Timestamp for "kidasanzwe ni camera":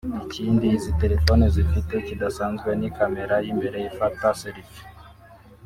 2.07-3.35